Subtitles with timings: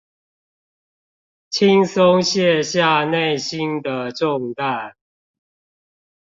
[1.51, 4.93] 輕鬆卸下內心的重擔